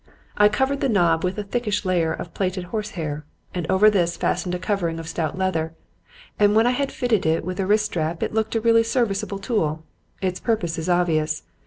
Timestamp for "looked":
8.33-8.55